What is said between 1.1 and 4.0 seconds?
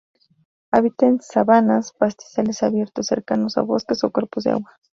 sabanas, pastizales abiertos cercanos a bosque